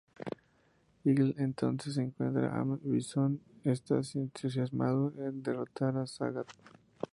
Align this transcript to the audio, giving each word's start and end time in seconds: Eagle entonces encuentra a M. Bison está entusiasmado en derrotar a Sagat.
Eagle 1.05 1.35
entonces 1.37 1.95
encuentra 1.97 2.57
a 2.57 2.63
M. 2.63 2.79
Bison 2.81 3.39
está 3.63 4.01
entusiasmado 4.15 5.13
en 5.19 5.43
derrotar 5.43 5.95
a 5.95 6.07
Sagat. 6.07 6.47